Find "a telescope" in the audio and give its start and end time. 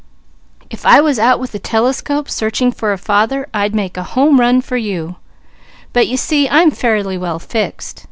1.53-2.27